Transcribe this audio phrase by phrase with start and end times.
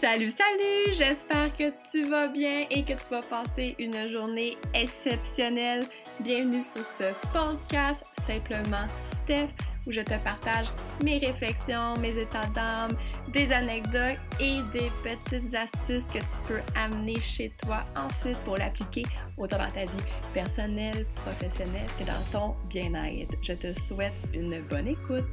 [0.00, 0.94] Salut, salut!
[0.96, 5.82] J'espère que tu vas bien et que tu vas passer une journée exceptionnelle.
[6.20, 8.86] Bienvenue sur ce podcast Simplement
[9.24, 9.50] Steph
[9.86, 10.68] où je te partage
[11.04, 12.96] mes réflexions, mes états d'âme,
[13.34, 19.02] des anecdotes et des petites astuces que tu peux amener chez toi ensuite pour l'appliquer
[19.36, 23.34] autant dans ta vie personnelle, professionnelle que dans ton bien-être.
[23.42, 25.26] Je te souhaite une bonne écoute.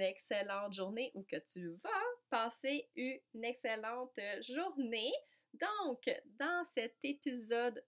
[0.00, 5.12] Excellente journée ou que tu vas passer une excellente journée.
[5.54, 7.82] Donc, dans cet épisode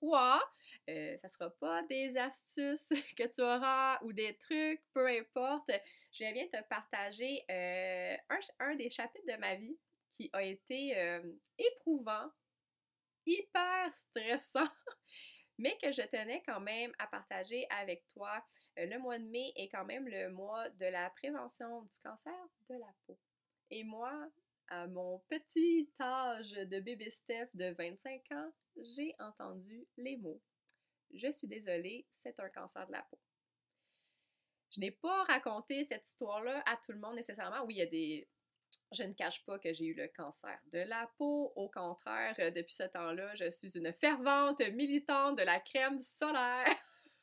[0.00, 0.40] 3,
[0.88, 5.70] euh, ça sera pas des astuces que tu auras ou des trucs, peu importe.
[6.12, 8.16] Je viens te partager euh,
[8.60, 9.78] un, des chapitres de ma vie
[10.12, 12.30] qui a été euh, éprouvant,
[13.26, 14.68] hyper stressant
[15.60, 18.42] mais que je tenais quand même à partager avec toi.
[18.80, 22.32] Euh, le mois de mai est quand même le mois de la prévention du cancer
[22.68, 23.18] de la peau.
[23.70, 24.28] Et moi,
[24.68, 30.40] à mon petit âge de bébé Steph de 25 ans, j'ai entendu les mots.
[31.12, 33.18] Je suis désolée, c'est un cancer de la peau.
[34.70, 37.64] Je n'ai pas raconté cette histoire-là à tout le monde nécessairement.
[37.64, 38.28] Oui, il y a des
[38.92, 41.52] je ne cache pas que j'ai eu le cancer de la peau.
[41.56, 46.76] Au contraire, euh, depuis ce temps-là, je suis une fervente militante de la crème solaire.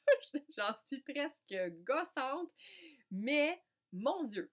[0.58, 2.50] J'en suis presque gossante.
[3.11, 3.61] Mais,
[3.94, 4.52] mon Dieu,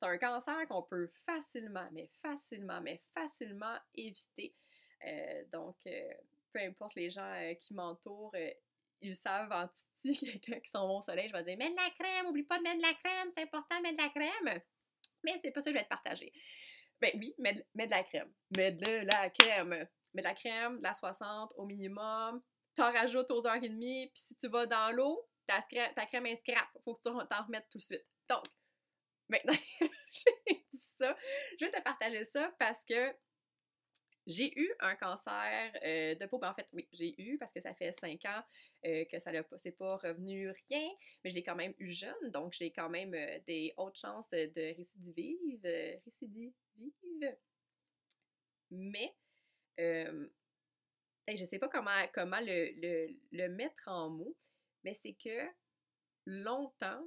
[0.00, 4.54] c'est un cancer qu'on peut facilement, mais facilement, mais facilement éviter.
[5.06, 6.14] Euh, donc, euh,
[6.52, 8.34] peu importe les gens qui m'entourent,
[9.00, 9.68] ils savent en
[10.02, 12.58] titi quand ils sont au soleil, je vais dire Mets de la crème, oublie pas
[12.58, 14.60] de mettre de la crème, c'est important de mettre de la crème.
[15.24, 16.32] Mais c'est pas ça que je vais te partager.
[17.00, 18.32] Ben oui, mets de, la crème.
[18.56, 19.86] Mets de la crème.
[20.14, 22.42] Mets de la crème, de la 60 au minimum.
[22.76, 24.08] T'en rajoutes aux heures et demie.
[24.14, 25.62] Puis si tu vas dans l'eau, ta,
[25.94, 26.68] ta, crème est scrap.
[26.84, 28.04] Faut que tu t'en remettes tout de suite.
[28.28, 28.44] Donc,
[29.28, 29.54] maintenant,
[30.12, 31.16] j'ai dit ça.
[31.58, 33.14] Je vais te partager ça parce que
[34.26, 36.38] j'ai eu un cancer euh, de peau.
[36.38, 38.42] Ben, en fait, oui, j'ai eu parce que ça fait cinq ans
[38.84, 40.90] euh, que ça n'est pas revenu rien,
[41.22, 44.28] mais je l'ai quand même eu jeune, donc j'ai quand même euh, des hautes chances
[44.30, 45.60] de, de récidive.
[46.04, 46.52] récidive.
[48.70, 49.14] Mais
[51.28, 54.36] je ne sais pas comment, comment le, le mettre en mots,
[54.84, 55.48] mais c'est que
[56.26, 57.04] longtemps,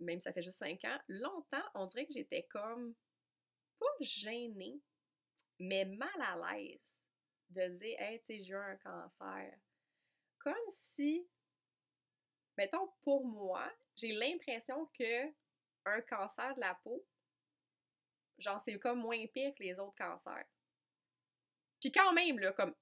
[0.00, 2.94] même ça fait juste cinq ans, longtemps, on dirait que j'étais comme
[3.78, 4.80] pas gênée
[5.62, 6.80] mais mal à l'aise
[7.50, 9.54] de dire, hey, tu sais, j'ai un cancer.
[10.38, 10.54] Comme
[10.94, 11.28] si,
[12.56, 15.26] mettons, pour moi, j'ai l'impression que
[15.84, 17.04] un cancer de la peau,
[18.38, 20.46] genre, c'est comme moins pire que les autres cancers.
[21.80, 22.74] Puis quand même, là, comme,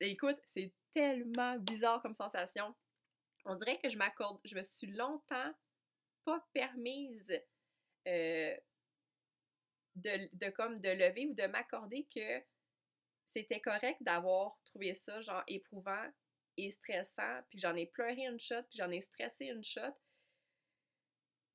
[0.00, 2.74] écoute, c'est tellement bizarre comme sensation.
[3.44, 5.52] On dirait que je m'accorde, je me suis longtemps
[6.24, 7.40] pas permise
[8.06, 8.56] euh,
[9.96, 12.42] de, comme de lever ou de m'accorder que
[13.28, 16.10] c'était correct d'avoir trouvé ça genre éprouvant
[16.56, 19.94] et stressant, puis j'en ai pleuré une shot, puis j'en ai stressé une shot.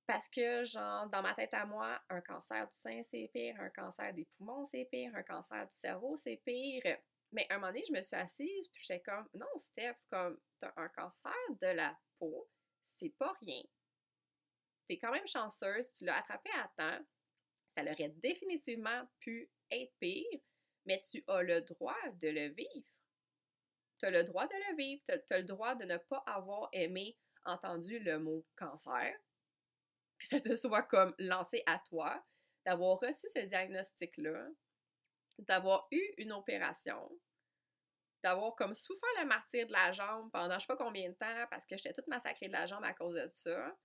[0.07, 3.69] Parce que, genre, dans ma tête à moi, un cancer du sein, c'est pire, un
[3.69, 6.97] cancer des poumons, c'est pire, un cancer du cerveau, c'est pire.
[7.31, 10.74] Mais un moment donné, je me suis assise, puis j'étais comme, non, Steph, comme, t'as
[10.78, 12.50] un cancer de la peau,
[12.97, 13.62] c'est pas rien.
[14.88, 17.06] T'es quand même chanceuse, tu l'as attrapé à temps,
[17.69, 20.40] ça aurait définitivement pu être pire,
[20.86, 22.88] mais tu as le droit de le vivre.
[24.00, 27.18] Tu le droit de le vivre, tu as, le droit de ne pas avoir aimé,
[27.46, 29.13] entendu le mot cancer,
[30.19, 32.24] que ça te soit comme lancé à toi,
[32.66, 34.47] d'avoir reçu ce diagnostic-là,
[35.40, 37.09] d'avoir eu une opération,
[38.23, 41.45] d'avoir comme souffert le martyr de la jambe pendant je sais pas combien de temps
[41.50, 43.75] parce que j'étais toute massacrée de la jambe à cause de ça.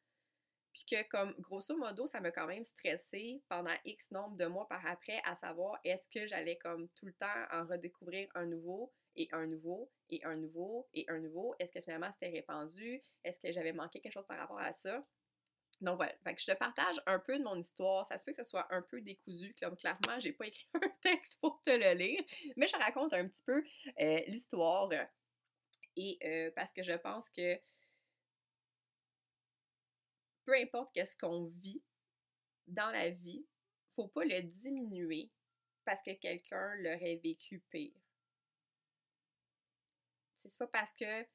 [0.73, 4.69] Puis que, comme, grosso modo, ça m'a quand même stressé pendant X nombre de mois
[4.69, 8.93] par après, à savoir est-ce que j'allais, comme, tout le temps en redécouvrir un nouveau
[9.17, 11.55] et un nouveau et un nouveau et un nouveau?
[11.59, 13.03] Est-ce que finalement c'était répandu?
[13.25, 15.05] Est-ce que j'avais manqué quelque chose par rapport à ça?
[15.81, 18.07] Donc voilà, je te partage un peu de mon histoire.
[18.07, 20.89] Ça se peut que ce soit un peu décousu, comme clairement, j'ai pas écrit un
[21.03, 22.23] texte pour te le lire,
[22.57, 23.65] mais je raconte un petit peu
[24.01, 24.91] euh, l'histoire.
[25.97, 27.59] Et euh, parce que je pense que
[30.45, 31.83] peu importe qu'est-ce qu'on vit
[32.67, 33.47] dans la vie,
[33.95, 35.31] faut pas le diminuer
[35.85, 37.93] parce que quelqu'un l'aurait vécu pire.
[40.37, 41.27] C'est pas parce que,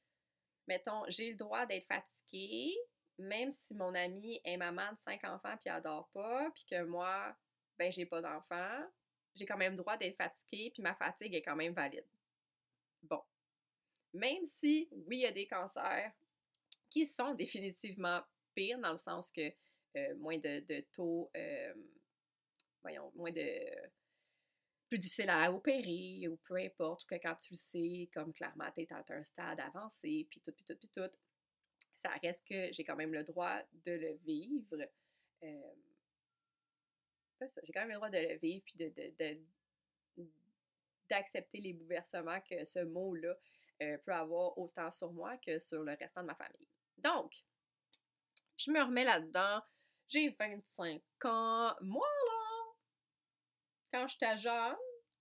[0.68, 2.76] mettons, j'ai le droit d'être fatiguée,
[3.18, 7.36] même si mon ami est maman de cinq enfants puis adore pas, puis que moi,
[7.78, 8.84] ben j'ai pas d'enfant,
[9.36, 12.06] j'ai quand même droit d'être fatiguée, puis ma fatigue est quand même valide.
[13.04, 13.22] Bon.
[14.14, 16.12] Même si, oui, il y a des cancers
[16.90, 18.22] qui sont définitivement
[18.54, 19.52] pires, dans le sens que
[19.98, 21.74] euh, moins de, taux, euh,
[22.82, 23.60] voyons, moins de
[24.88, 28.72] plus difficile à opérer ou peu importe, ou que quand tu le sais, comme clairement
[28.72, 31.10] tu es à un stade avancé, puis tout, puis tout, puis tout,
[32.06, 34.78] ça reste que j'ai quand même le droit de le vivre.
[35.42, 35.58] J'ai
[37.74, 38.76] quand même le droit de le vivre, puis
[41.10, 43.36] d'accepter les bouleversements que ce mot-là
[43.82, 46.68] euh, peut avoir autant sur moi que sur le restant de ma famille.
[46.98, 47.44] Donc,
[48.58, 49.62] je me remets là-dedans.
[50.08, 51.76] J'ai 25 ans.
[51.82, 52.74] Moi, là,
[53.92, 54.78] quand j'étais jeune,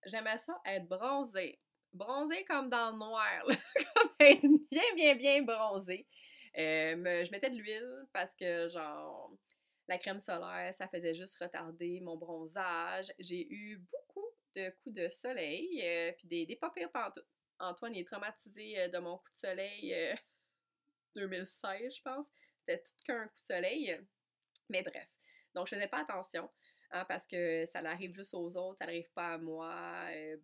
[0.07, 1.59] j'aimais ça être bronzée.
[1.93, 3.45] Bronzée comme dans le noir,
[3.95, 6.07] comme être bien, bien, bien bronzée.
[6.56, 9.33] Euh, je mettais de l'huile parce que, genre,
[9.89, 13.12] la crème solaire, ça faisait juste retarder mon bronzage.
[13.19, 16.73] J'ai eu beaucoup de coups de soleil, euh, puis des, des pas
[17.59, 19.95] Antoine est traumatisé euh, de mon coup de soleil
[21.17, 22.27] 2016, je pense.
[22.61, 24.01] C'était tout qu'un coup de soleil.
[24.69, 25.09] Mais bref.
[25.55, 26.51] Donc, je faisais pas attention
[26.91, 30.06] hein, parce que ça l'arrive juste aux autres, ça n'arrive pas à moi.
[30.11, 30.41] tu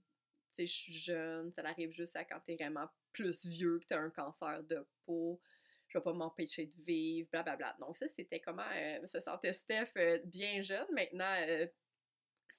[0.52, 4.00] sais, je suis jeune, ça arrive juste à quand t'es vraiment plus vieux, que t'as
[4.00, 5.40] un cancer de peau
[5.90, 7.76] je vais pas m'empêcher de vivre, blablabla.
[7.80, 10.86] Donc ça, c'était comment euh, se sentait Steph euh, bien jeune.
[10.92, 11.66] Maintenant, euh,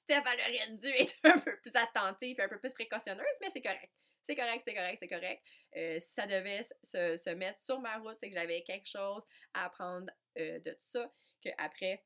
[0.01, 3.61] Steph, elle aurait dû être un peu plus attentive, un peu plus précautionneuse, mais c'est
[3.61, 3.91] correct.
[4.25, 5.41] C'est correct, c'est correct, c'est correct.
[5.73, 9.23] si ça devait se, se, mettre sur ma route, c'est que j'avais quelque chose
[9.53, 11.11] à apprendre de ça,
[11.41, 12.05] qu'après,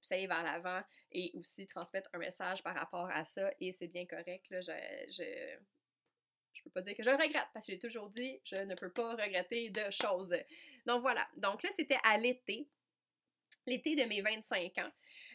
[0.00, 0.82] ça y vers l'avant
[1.12, 3.52] et aussi transmettre un message par rapport à ça.
[3.60, 4.46] Et c'est bien correct.
[4.48, 4.60] Là,
[6.52, 8.90] je peux pas dire que je regrette parce que j'ai toujours dit je ne peux
[8.90, 10.34] pas regretter de choses.
[10.86, 11.26] Donc voilà.
[11.36, 12.68] Donc là, c'était à l'été,
[13.66, 14.90] l'été de mes 25 ans,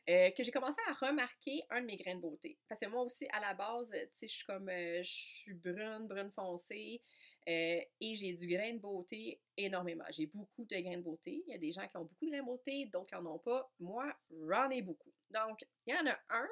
[0.09, 2.57] euh, que j'ai commencé à remarquer un de mes grains de beauté.
[2.67, 5.53] Parce que moi aussi, à la base, tu sais, je suis comme, euh, je suis
[5.53, 7.01] brune, brune foncée,
[7.47, 10.03] euh, et j'ai du grain de beauté énormément.
[10.09, 11.43] J'ai beaucoup de grains de beauté.
[11.47, 13.35] Il y a des gens qui ont beaucoup de grains de beauté, d'autres qui n'en
[13.35, 13.71] ont pas.
[13.79, 14.13] Moi,
[14.49, 15.11] j'en ai beaucoup.
[15.29, 16.47] Donc, il y en a un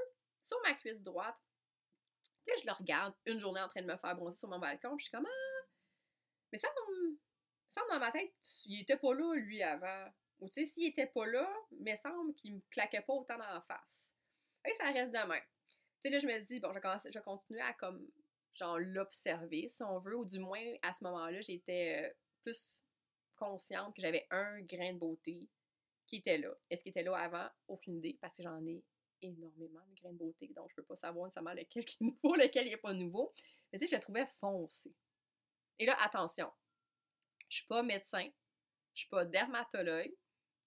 [0.46, 1.36] sur ma cuisse droite
[2.48, 4.98] là, je le regarde une journée en train de me faire bronzer sur mon balcon,
[4.98, 5.68] je suis comme Ah!
[6.52, 6.68] Mais ça,
[7.70, 8.34] ça dans ma tête,
[8.66, 10.08] il était pas là, lui, avant.
[10.40, 13.54] Ou tu sais, s'il était pas là, me semble qu'il me claquait pas autant dans
[13.54, 14.10] la face.
[14.66, 15.44] Et ça reste de même.
[15.70, 18.08] Tu sais, là, je me dis, bon, je, vais à comme,
[18.54, 22.14] genre, l'observer, si on veut, ou du moins, à ce moment-là, j'étais euh,
[22.44, 22.84] plus
[23.36, 25.50] consciente que j'avais un grain de beauté
[26.08, 26.54] qui était là.
[26.70, 27.48] Est-ce qu'il était là avant?
[27.68, 28.84] Aucune idée, parce que j'en ai
[29.22, 32.36] énormément de grains de beauté, donc je peux pas savoir nécessairement lequel qui est nouveau,
[32.36, 33.34] lequel n'est pas nouveau.
[33.72, 34.94] Mais tu sais, je le trouvais foncé.
[35.80, 36.52] Et là, attention,
[37.50, 38.28] je suis pas médecin,
[38.94, 40.14] je suis pas dermatologue.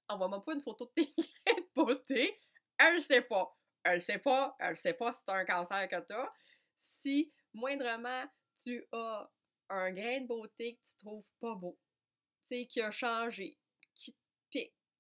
[0.09, 2.41] Envoie-moi pas une photo de tes grains de beauté.
[2.79, 3.55] Elle sait pas.
[3.85, 4.57] Elle sait pas.
[4.59, 6.33] Elle sait pas si as un cancer que t'as.
[7.03, 8.25] Si moindrement
[8.63, 9.31] tu as
[9.71, 11.79] un grain de beauté que tu trouves pas beau,
[12.49, 13.58] tu sais, qui a changé,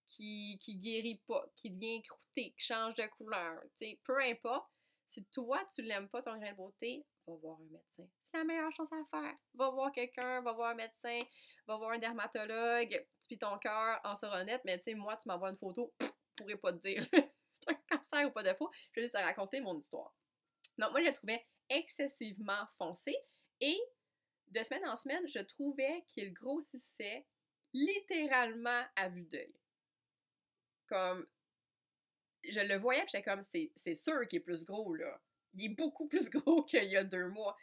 [0.08, 4.68] qui, qui guérit pas, qui devient croûté, qui change de couleur, tu peu importe,
[5.08, 8.08] si toi tu l'aimes pas ton grain de beauté, va voir un médecin.
[8.22, 9.34] C'est la meilleure chose à faire.
[9.54, 11.20] Va voir quelqu'un, va voir un médecin,
[11.66, 15.28] va voir un dermatologue, puis ton cœur en sera honnête, mais tu sais, moi, tu
[15.28, 16.06] m'envoies une photo, je
[16.36, 19.20] pourrais pas te dire c'est un cancer ou pas de peau, je vais juste te
[19.20, 20.14] raconter mon histoire.
[20.78, 23.16] Donc, moi, je le trouvais excessivement foncé
[23.60, 23.78] et
[24.48, 27.26] de semaine en semaine, je trouvais qu'il grossissait
[27.74, 29.54] littéralement à vue d'œil.
[30.88, 31.26] Comme,
[32.48, 35.20] je le voyais, puis j'étais comme, c'est sûr qu'il est plus gros, là.
[35.54, 37.56] Il est beaucoup plus gros qu'il y a deux mois.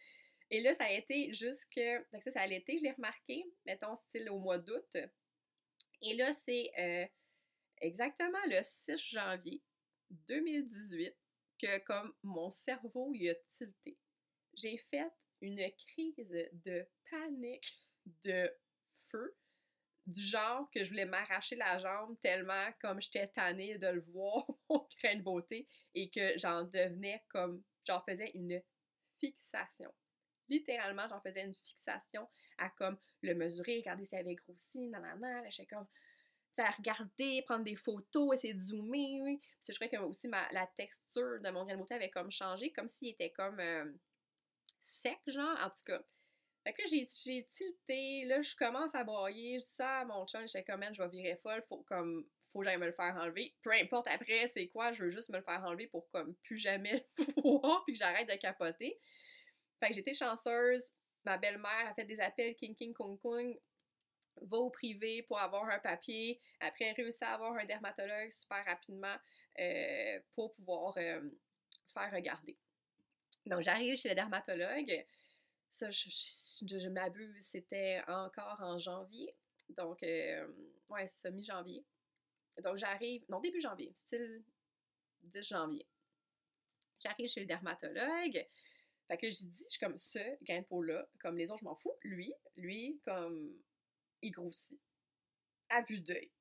[0.51, 1.79] Et là, ça a été jusque.
[2.13, 4.97] Donc, ça, c'est à l'été, je l'ai remarqué, mettons, style au mois d'août.
[6.01, 7.05] Et là, c'est euh,
[7.81, 9.61] exactement le 6 janvier
[10.09, 11.15] 2018
[11.59, 13.97] que, comme mon cerveau, il a tilté.
[14.53, 15.09] J'ai fait
[15.41, 16.15] une crise
[16.65, 17.77] de panique
[18.23, 18.51] de
[19.09, 19.35] feu
[20.07, 24.45] du genre que je voulais m'arracher la jambe tellement comme j'étais tannée de le voir,
[24.69, 28.61] mon grain de beauté, et que j'en devenais comme, j'en faisais une
[29.19, 29.91] fixation.
[30.47, 35.49] Littéralement, j'en faisais une fixation à comme le mesurer, regarder s'il avait grossi, nanana, là,
[35.49, 35.87] j'étais comme,
[36.57, 39.39] à regarder, prendre des photos, essayer de zoomer, oui.
[39.63, 42.31] Puis je crois que aussi ma, la texture de mon grain de beauté avait comme
[42.31, 43.91] changé, comme s'il était comme euh,
[45.01, 46.01] sec, genre, en tout cas.
[46.65, 51.03] Fait que j'ai tilté, là, je commence à broyer, ça mon chum, je comme, je
[51.03, 53.53] vais virer folle, faut comme, faut que j'aille me le faire enlever.
[53.61, 56.57] Peu importe après, c'est quoi, je veux juste me le faire enlever pour comme plus
[56.57, 58.99] jamais le voir, puis que j'arrête de capoter.
[59.79, 60.81] Fait que j'étais chanceuse,
[61.23, 63.55] ma belle-mère a fait des appels king king kong kong,
[64.41, 69.15] va au privé pour avoir un papier, après réussit à avoir un dermatologue super rapidement
[69.59, 71.21] euh, pour pouvoir euh,
[71.93, 72.57] faire regarder.
[73.45, 75.05] Donc, j'arrive chez le dermatologue.
[75.75, 79.35] Ça, je, je, m'abuse, c'était encore en janvier.
[79.67, 80.47] Donc, euh,
[80.87, 81.83] ouais, c'est mi-janvier.
[82.63, 84.41] Donc, j'arrive, non, début janvier, style
[85.23, 85.85] 10 janvier.
[87.01, 88.47] J'arrive chez le dermatologue.
[89.09, 91.65] Fait que je dis, je suis comme ce gain de peau-là, comme les autres, je
[91.65, 91.93] m'en fous.
[92.03, 93.53] Lui, lui, comme,
[94.21, 94.79] il grossit.
[95.67, 96.31] À vue d'œil.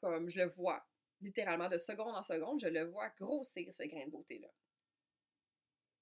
[0.00, 0.82] Comme je le vois,
[1.20, 4.48] littéralement de seconde en seconde, je le vois grossir, ce grain de beauté-là.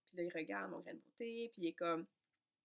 [0.07, 2.07] Puis là, il regarde mon grain de beauté, puis il est comme,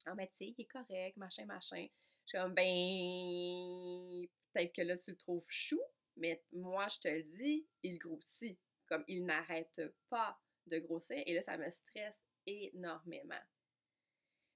[0.05, 1.87] ah, mais tu sais, il est correct, machin, machin.
[2.25, 5.81] Je suis comme, ben, peut-être que là, tu le trouves chou,
[6.17, 8.59] mais moi, je te le dis, il grossit.
[8.87, 13.41] Comme, il n'arrête pas de grossir, et là, ça me stresse énormément.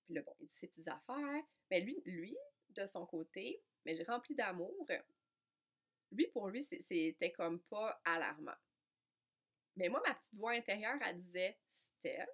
[0.06, 2.38] Puis là, bon, il dit ses petites affaires, mais lui, lui,
[2.70, 4.86] de son côté, mais j'ai rempli d'amour.
[6.12, 8.56] Lui, pour lui, c'était comme pas alarmant.
[9.76, 12.28] Mais moi, ma petite voix intérieure, elle disait Steph,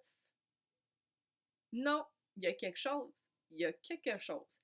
[1.73, 2.05] non,
[2.35, 3.13] il y a quelque chose.
[3.51, 4.61] Il y a quelque chose.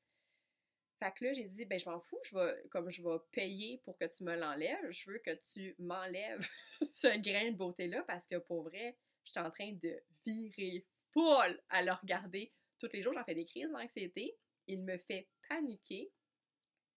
[0.99, 3.81] Fait que là, j'ai dit, ben, je m'en fous, je vais, comme je vais payer
[3.85, 6.45] pour que tu me l'enlèves, je veux que tu m'enlèves
[6.93, 11.61] ce grain de beauté-là parce que pour vrai, je suis en train de virer folle
[11.69, 13.13] à le regarder tous les jours.
[13.13, 14.37] J'en fais des crises d'anxiété.
[14.67, 16.11] Il me fait paniquer.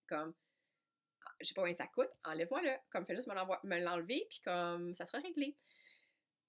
[0.08, 0.34] Comme,
[1.40, 2.72] je sais pas combien ça coûte, enlève-moi-le.
[2.90, 5.56] Comme, fais juste me l'enlever, puis comme, ça sera réglé.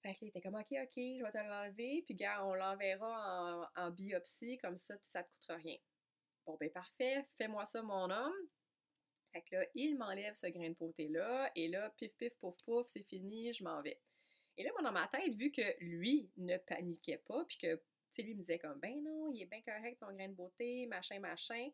[0.04, 3.90] Fait qu'il était comme, ok, ok, je vais te l'enlever, puis gars, on l'enverra en,
[3.90, 5.78] biopsie, comme ça, ça te coûtera rien.
[6.44, 8.48] Bon, ben parfait, fais-moi ça, mon homme.
[9.32, 12.86] Fait que là, il m'enlève ce grain de beauté-là, et là, pif, pif, pouf, pouf,
[12.86, 13.98] c'est fini, je m'en vais.
[14.58, 17.82] Et là, moi, dans ma tête, vu que lui ne paniquait pas, puis que,
[18.12, 20.86] tu lui me disait comme, ben non, il est bien correct, ton grain de beauté,
[20.86, 21.70] machin, machin,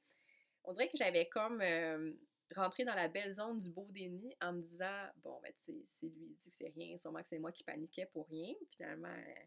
[0.63, 2.13] on dirait que j'avais comme euh,
[2.55, 6.07] rentré dans la belle zone du beau déni en me disant, bon, ben, tu sais,
[6.07, 8.55] lui dit que c'est rien, sûrement que c'est moi qui paniquais pour rien.
[8.73, 9.45] Finalement, euh,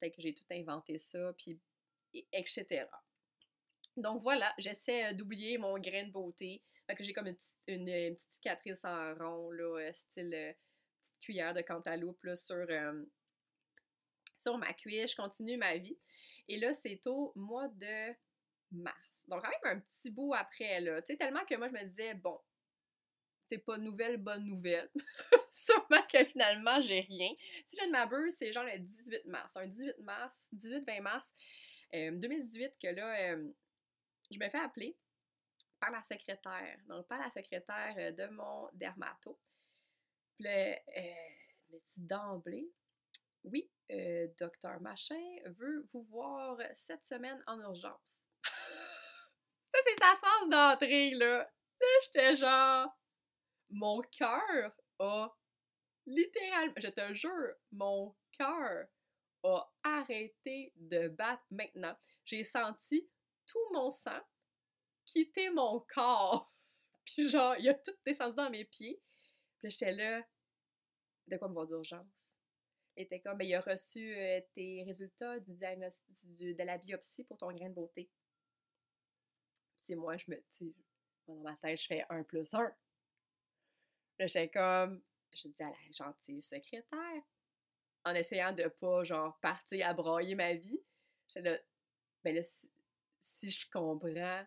[0.00, 1.60] peut-être que j'ai tout inventé ça, puis
[2.32, 2.86] etc.
[3.96, 6.62] Donc voilà, j'essaie euh, d'oublier mon grain de beauté.
[6.86, 7.36] Fait que j'ai comme une,
[7.84, 10.56] petite cicatrice en rond, là, style
[11.20, 13.04] cuillère de cantaloupe sur, euh,
[14.38, 15.12] sur ma cuisse.
[15.12, 15.98] Je continue ma vie.
[16.48, 18.12] Et là, c'est au mois de
[18.72, 19.11] mars.
[19.32, 21.00] Donc, quand même un petit bout après, là.
[21.00, 22.38] Tu sais, tellement que moi, je me disais, bon,
[23.48, 24.90] c'est pas nouvelle, bonne nouvelle.
[25.52, 27.30] Sûrement que finalement, j'ai rien.
[27.66, 29.56] Si je ne m'abuse, c'est genre le 18 mars.
[29.56, 31.32] Un 18 mars, 18-20 mars
[31.94, 33.50] 2018 euh, que là, euh,
[34.30, 34.96] je me fais appeler
[35.80, 36.78] par la secrétaire.
[36.88, 39.38] Donc, par la secrétaire de mon dermato.
[40.34, 42.70] Puis là, euh, d'emblée,
[43.44, 48.21] oui, euh, docteur Machin veut vous voir cette semaine en urgence.
[49.72, 51.38] Ça, c'est sa phase d'entrée, là.
[51.80, 52.88] Là, j'étais genre,
[53.70, 55.36] mon cœur a
[56.06, 58.86] littéralement, je te jure, mon cœur
[59.44, 61.96] a arrêté de battre maintenant.
[62.24, 63.08] J'ai senti
[63.46, 64.20] tout mon sang
[65.04, 66.52] quitter mon corps.
[67.04, 69.00] Puis genre, il a tout descendu dans mes pieds.
[69.58, 70.24] Puis j'étais là,
[71.26, 72.06] de quoi me voir d'urgence?
[72.96, 77.24] Il était comme, ben, il a reçu euh, tes résultats du diagnostic, de la biopsie
[77.24, 78.10] pour ton grain de beauté.
[79.82, 80.74] Puis moi, je me, dis,
[81.26, 82.72] dans ma tête, je fais un plus un.
[84.18, 87.22] Là, j'étais comme, je dis à la gentille secrétaire,
[88.04, 90.82] en essayant de pas, genre, partir à broyer ma vie,
[91.28, 91.58] j'étais là,
[92.24, 92.70] ben là, si,
[93.20, 94.46] si je comprends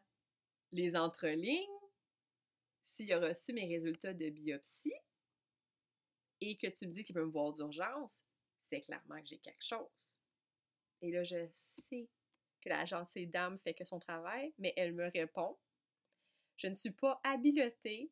[0.71, 1.69] les entrelignes,
[2.85, 4.93] s'il a reçu mes résultats de biopsie
[6.41, 8.23] et que tu me dis qu'il veut me voir d'urgence,
[8.61, 10.19] c'est clairement que j'ai quelque chose.
[11.01, 11.47] Et là, je
[11.89, 12.09] sais
[12.65, 15.57] que la gentille dame fait que son travail, mais elle me répond
[16.57, 18.11] Je ne suis pas habilotée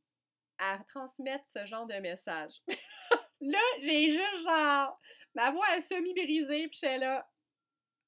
[0.60, 2.62] à transmettre ce genre de message.
[3.42, 5.00] là, j'ai juste genre
[5.36, 7.28] ma voix est semi-brisée, puis j'étais là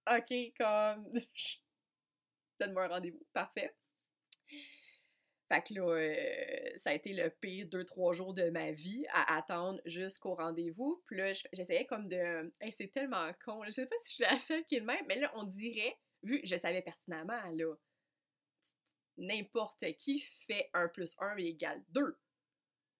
[0.07, 1.11] OK, comme
[2.59, 3.25] donne-moi un rendez-vous.
[3.33, 3.75] Parfait.
[5.47, 9.05] Fait que là, euh, ça a été le pire deux, trois jours de ma vie
[9.11, 11.03] à attendre jusqu'au rendez-vous.
[11.05, 12.51] Puis là, j'essayais comme de.
[12.77, 13.63] c'est tellement con.
[13.63, 15.43] Je sais pas si je suis la seule qui est le même, mais là, on
[15.43, 17.75] dirait, vu je savais pertinemment, là,
[19.17, 22.17] n'importe qui fait 1 plus 1 égale 2.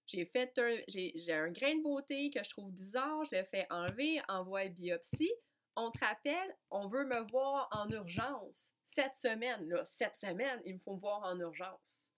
[0.08, 0.78] J'ai fait un.
[0.88, 5.34] J'ai un grain de beauté que je trouve bizarre, je l'ai fait enlever, envoyer biopsie.
[5.76, 8.62] On te rappelle, on veut me voir en urgence.
[8.88, 9.68] Cette semaine,
[9.98, 12.14] cette semaine, ils me font voir en urgence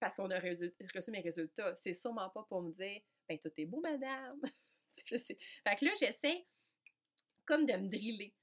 [0.00, 1.76] parce qu'on a reçu mes résultats.
[1.82, 4.40] C'est sûrement pas pour me dire Ben, tout est beau, madame.
[5.04, 5.38] je sais.
[5.62, 6.46] Fait que là, j'essaie
[7.44, 8.34] comme de me driller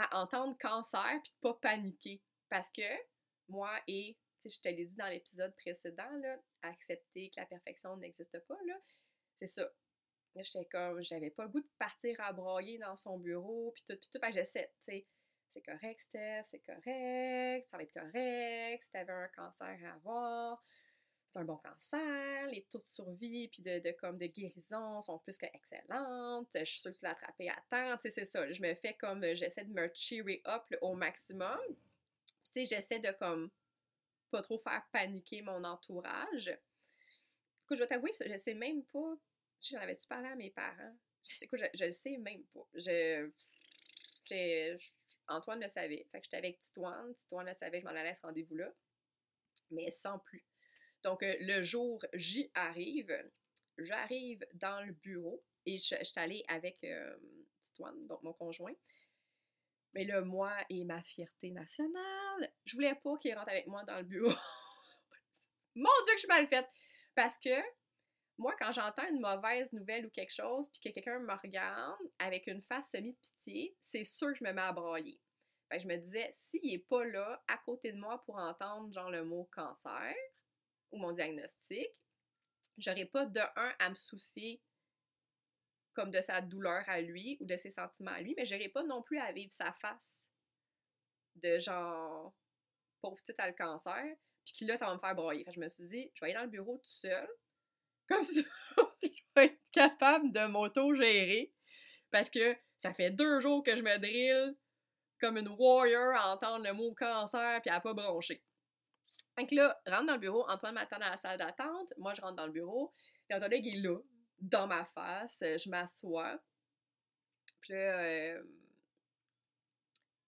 [0.00, 2.22] à entendre cancer puis de pas paniquer.
[2.48, 2.82] Parce que
[3.48, 7.96] moi et, tu je te l'ai dit dans l'épisode précédent, là, accepter que la perfection
[7.98, 8.74] n'existe pas, là,
[9.38, 9.70] c'est ça.
[10.36, 14.00] j'étais comme, j'avais pas le goût de partir à broyer dans son bureau, puis tout,
[14.00, 14.32] puis tout.
[14.32, 15.06] J'essaie, tu sais,
[15.50, 20.62] c'est correct, c'est correct, ça va être correct, si t'avais un cancer à avoir,
[21.30, 25.36] c'est un bon cancer, les taux de survie puis de, comme de guérison sont plus
[25.38, 28.74] que excellentes, je suis sûre que tu l'as attrapé à temps, c'est ça, je me
[28.74, 31.60] fais comme, j'essaie de me cheery up au maximum,
[32.44, 33.50] tu sais, j'essaie de comme
[34.30, 36.48] pas trop faire paniquer mon entourage.
[37.64, 39.16] Écoute, je vais t'avouer, je sais même pas,
[39.60, 40.96] j'en avais-tu parlé à mes parents?
[41.28, 42.66] Je sais quoi, je, je le sais même pas.
[42.74, 43.28] Je,
[45.28, 46.06] Antoine le savait.
[46.10, 47.14] Fait que j'étais avec Titoine.
[47.14, 48.72] Titoine le savait, je m'en allais à ce rendez-vous-là.
[49.70, 50.44] Mais sans plus.
[51.02, 53.16] Donc, euh, le jour J arrive.
[53.78, 57.16] J'arrive dans le bureau et je, suis allée avec euh,
[57.78, 58.74] donc mon conjoint.
[59.94, 63.96] Mais là, moi et ma fierté nationale, je voulais pas qu'il rentre avec moi dans
[63.96, 64.30] le bureau.
[65.74, 66.68] Mon Dieu que je suis mal faite!
[67.14, 67.60] Parce que
[68.38, 72.46] moi, quand j'entends une mauvaise nouvelle ou quelque chose, puis que quelqu'un me regarde avec
[72.46, 75.20] une face semi de pitié, c'est sûr que je me mets à brailler.
[75.72, 79.24] je me disais, s'il n'est pas là, à côté de moi, pour entendre genre le
[79.24, 80.14] mot cancer
[80.92, 81.88] ou mon diagnostic,
[82.78, 84.60] j'aurais pas de un à me soucier
[85.92, 88.82] comme de sa douleur à lui ou de ses sentiments à lui, mais j'aurais pas
[88.82, 90.22] non plus à vivre sa face
[91.36, 92.34] de genre
[93.00, 94.04] pauvre petite à le cancer,
[94.44, 95.44] puis que là, ça va me faire broyer.
[95.52, 97.28] je me suis dit, je vais aller dans le bureau tout seul,
[98.08, 98.40] comme ça,
[99.02, 101.52] je vais être capable de m'auto-gérer.
[102.10, 104.56] Parce que ça fait deux jours que je me drille
[105.20, 108.42] comme une warrior à entendre le mot cancer puis à pas broncher.
[109.40, 112.36] Donc là, rentre dans le bureau, Antoine m'attend dans la salle d'attente, moi je rentre
[112.36, 112.92] dans le bureau,
[113.26, 113.98] puis Antoine il est là,
[114.38, 116.38] dans ma face, je m'assois.
[117.62, 118.42] Puis là, euh,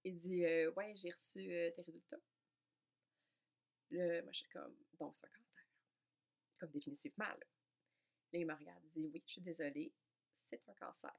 [0.04, 2.20] il dit euh, Ouais, j'ai reçu euh, tes résultats.
[3.90, 5.64] Là, moi je suis comme Donc c'est un cancer.
[6.58, 7.34] Comme définitivement, là.
[8.32, 9.92] Là, il me regarde, il dit Oui, je suis désolée,
[10.48, 11.12] c'est un cancer.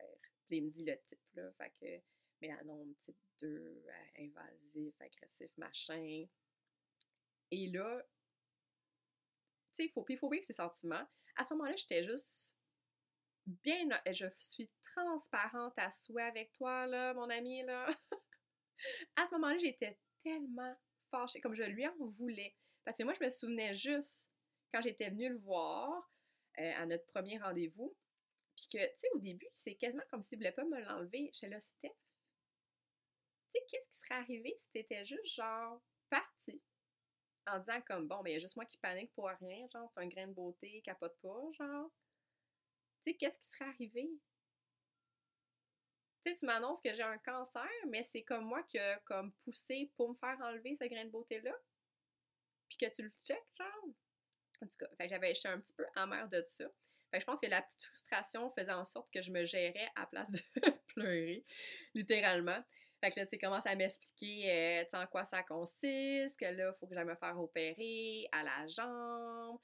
[0.47, 1.51] Puis il me dit le type, là.
[1.59, 2.03] Fait que
[2.41, 6.25] mélanome type 2, euh, invasif, agressif, machin.
[7.53, 8.01] Et là,
[9.75, 11.07] tu sais, il faut, faut vivre ses sentiments.
[11.35, 12.57] À ce moment-là, j'étais juste
[13.45, 13.87] bien.
[14.11, 17.87] Je suis transparente à souhait avec toi, là, mon ami, là.
[19.15, 20.75] à ce moment-là, j'étais tellement
[21.11, 22.55] fâchée, comme je lui en voulais.
[22.85, 24.31] Parce que moi, je me souvenais juste
[24.73, 26.11] quand j'étais venue le voir,
[26.57, 27.95] euh, à notre premier rendez-vous.
[28.55, 31.29] Puis que, tu sais, au début, c'est quasiment comme s'il voulait pas me l'enlever.
[31.33, 31.89] J'étais là, Steph.
[33.53, 35.83] Tu sais, qu'est-ce qui serait arrivé si t'étais juste, genre,
[37.47, 39.89] en disant comme, bon, ben, il y a juste moi qui panique pour rien, genre,
[39.89, 41.89] c'est un grain de beauté, capote pas, genre.
[43.03, 44.09] Tu sais, qu'est-ce qui serait arrivé?
[46.23, 49.33] Tu sais, tu m'annonces que j'ai un cancer, mais c'est comme moi qui a comme
[49.43, 51.53] poussé pour me faire enlever ce grain de beauté-là.
[52.69, 53.93] Puis que tu le checkes, genre.
[54.61, 56.65] En tout cas, j'avais, j'étais un petit peu amère de ça.
[57.11, 60.07] Fait je pense que la petite frustration faisait en sorte que je me gérais à
[60.07, 60.39] place de
[60.87, 61.45] pleurer,
[61.93, 62.63] littéralement.
[63.03, 66.71] Fait que là, tu sais, commence à m'expliquer, euh, en quoi ça consiste, que là,
[66.73, 69.59] il faut que j'aille me faire opérer à la jambe.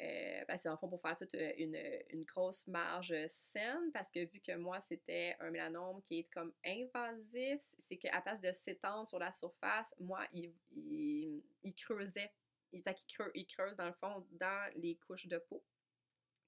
[0.00, 1.76] Euh, parce que, fond, pour faire toute euh, une,
[2.10, 3.12] une, grosse marge
[3.52, 8.20] saine, parce que vu que moi, c'était un mélanome qui est comme invasif, c'est qu'à
[8.20, 12.30] place de s'étendre sur la surface, moi, il, il, il creusait
[12.70, 15.64] il, creuse, il, creuse, dans le fond dans les couches de peau.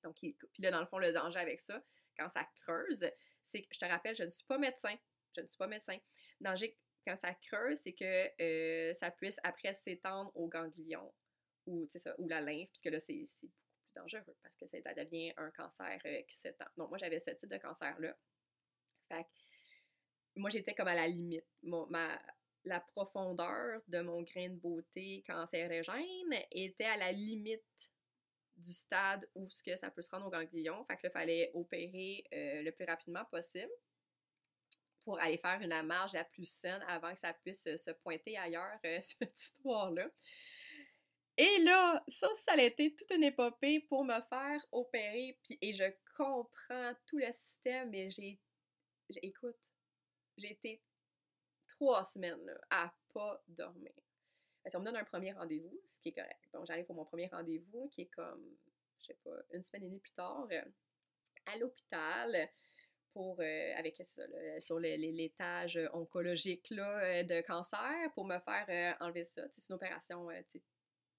[0.04, 1.82] Donc, puis là, dans le fond, le danger avec ça,
[2.16, 3.10] quand ça creuse,
[3.42, 4.94] c'est que, je te rappelle, je ne suis pas médecin.
[5.34, 5.96] Je ne suis pas médecin.
[6.40, 11.12] Danger, quand ça creuse, c'est que euh, ça puisse après s'étendre au ganglion
[11.66, 15.32] ou, ça, ou la lymphe, puisque là, c'est beaucoup plus dangereux parce que ça devient
[15.36, 16.66] un cancer euh, qui s'étend.
[16.76, 18.16] Donc, moi, j'avais ce type de cancer-là.
[19.08, 19.26] Fait
[20.36, 21.46] moi, j'étais comme à la limite.
[21.62, 22.20] ma,
[22.64, 27.90] la profondeur de mon grain de beauté cancérogène était à la limite
[28.56, 30.84] du stade où ce que ça peut se rendre au ganglion.
[30.84, 33.70] Fait que là, il fallait opérer euh, le plus rapidement possible
[35.08, 38.78] pour aller faire une marge la plus saine avant que ça puisse se pointer ailleurs,
[38.84, 40.06] euh, cette histoire-là.
[41.38, 45.38] Et là, ça, ça a été toute une épopée pour me faire opérer.
[45.44, 48.38] Puis, et je comprends tout le système, mais j'ai.
[49.22, 49.56] Écoute,
[50.36, 50.82] j'ai été
[51.68, 53.92] trois semaines là, à pas dormir.
[54.62, 56.50] Parce qu'on me donne un premier rendez-vous, ce qui est correct.
[56.52, 58.44] Donc, j'arrive pour mon premier rendez-vous, qui est comme,
[59.00, 60.64] je sais pas, une semaine et demie plus tard, euh,
[61.46, 62.50] à l'hôpital,
[63.18, 64.22] euh, avec ça,
[64.60, 69.42] sur l'étage oncologique là, euh, de cancer, pour me faire enlever ça.
[69.50, 70.28] C'est une opération,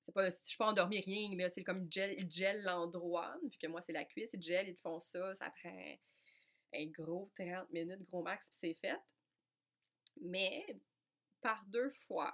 [0.02, 3.58] c'est pas, je suis pas endormie, rien, là, c'est comme ils gèlent, gel l'endroit, vu
[3.58, 5.98] que moi c'est la cuisse, ils gèlent, ils te font ça, ça prend
[6.74, 9.00] un gros 30 minutes, gros max, puis c'est fait.
[10.22, 10.66] Mais
[11.42, 12.34] par deux fois,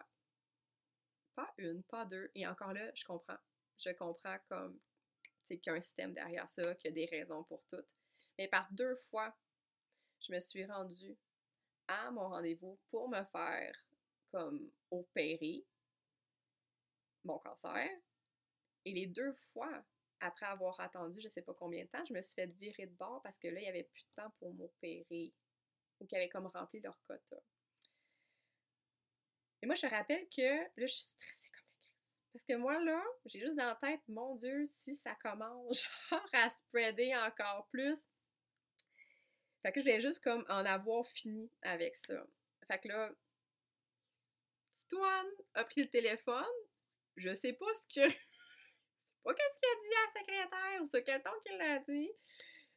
[1.36, 3.38] pas une, pas deux, et encore là, je comprends.
[3.78, 4.80] Je comprends comme
[5.48, 7.88] qu'il y a un système derrière ça, qu'il y a des raisons pour toutes.
[8.38, 9.36] Mais par deux fois,
[10.26, 11.16] je me suis rendue
[11.88, 13.76] à mon rendez-vous pour me faire
[14.32, 15.64] comme opérer
[17.24, 17.90] mon cancer.
[18.86, 19.84] Et les deux fois,
[20.20, 22.96] après avoir attendu je sais pas combien de temps, je me suis fait virer de
[22.96, 25.34] bord parce que là, il n'y avait plus de temps pour m'opérer
[26.00, 27.38] ou qu'ils avaient comme rempli leur quota.
[29.62, 32.18] Et moi, je rappelle que là, je suis stressée comme la crise.
[32.34, 36.30] Parce que moi, là, j'ai juste dans la tête, mon Dieu, si ça commence genre
[36.34, 38.00] à spreader encore plus.
[39.66, 42.24] Fait que je voulais juste comme en avoir fini avec ça.
[42.68, 43.12] Fait que là,
[44.92, 46.46] Toine a pris le téléphone.
[47.16, 48.08] Je sais pas ce que.
[49.24, 52.12] pas qu'est-ce qu'il a dit à la secrétaire ou ce quel ton qu'il a dit.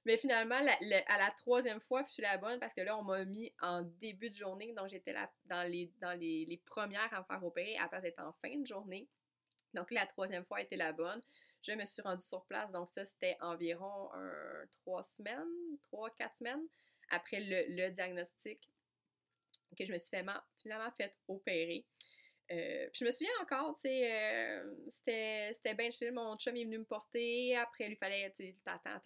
[0.07, 3.23] Mais finalement, à la troisième fois, je suis la bonne parce que là, on m'a
[3.27, 4.73] mis en début de journée.
[4.73, 8.23] Donc, j'étais dans, les, dans les, premières à me faire opérer à la place d'être
[8.23, 9.07] en fin de journée.
[9.75, 11.21] Donc, la troisième fois était la bonne.
[11.63, 12.71] Je me suis rendue sur place.
[12.73, 14.11] Donc, ça, c'était environ
[14.83, 15.47] trois semaines,
[15.91, 16.67] trois, quatre semaines
[17.11, 18.71] après le, diagnostic
[19.77, 20.11] que je me suis
[20.63, 21.85] finalement fait opérer.
[22.51, 26.13] Euh, je me souviens encore, tu sais, euh, c'était bien chill.
[26.13, 27.55] Mon chum est venu me porter.
[27.57, 28.99] Après, il lui fallait, tu sais, t'attends.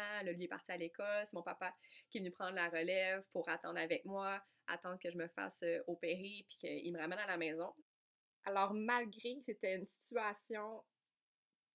[0.00, 1.24] Là, lui est parti à l'école.
[1.26, 1.72] C'est mon papa
[2.10, 5.62] qui est venu prendre la relève pour attendre avec moi, attendre que je me fasse
[5.62, 7.74] euh, opérer, puis qu'il me ramène à la maison.
[8.44, 10.82] Alors, malgré que c'était une situation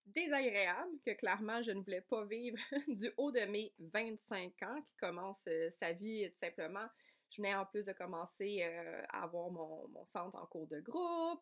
[0.05, 4.95] désagréable, que clairement je ne voulais pas vivre du haut de mes 25 ans, qui
[4.97, 6.87] commence sa vie tout simplement
[7.35, 11.41] je venais en plus de commencer euh, à avoir mon, centre en cours de groupe.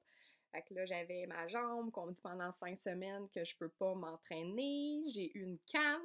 [0.52, 3.70] Fait que là, j'avais ma jambe qu'on me dit pendant cinq semaines que je peux
[3.70, 5.04] pas m'entraîner.
[5.14, 6.02] J'ai eu une canne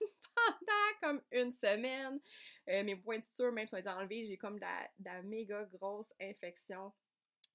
[0.34, 2.20] pendant comme une semaine.
[2.68, 4.26] Euh, mes points de suture, même, sont enlevés.
[4.26, 4.64] J'ai comme de
[5.04, 6.92] la, méga grosse infection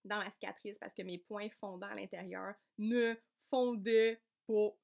[0.04, 3.16] dans ma cicatrice parce que mes points fondants à l'intérieur ne
[3.50, 4.22] fondaient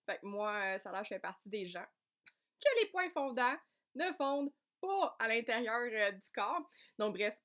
[0.06, 1.86] Fait que moi, euh, ça a l'air je fais partie des gens
[2.60, 3.58] que les points fondants
[3.96, 6.70] ne fondent pas à l'intérieur euh, du corps.
[6.98, 7.38] Donc, bref,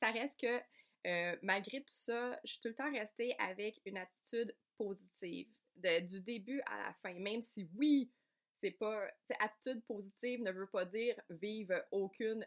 [0.00, 0.60] ça reste que
[1.06, 6.20] euh, malgré tout ça, je suis tout le temps restée avec une attitude positive du
[6.20, 7.14] début à la fin.
[7.14, 8.10] Même si, oui,
[8.56, 9.06] c'est pas.
[9.40, 12.46] Attitude positive ne veut pas dire vivre aucune.